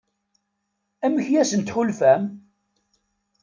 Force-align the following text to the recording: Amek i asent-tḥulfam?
Amek 1.05 1.27
i 1.31 1.37
asent-tḥulfam? 1.41 2.23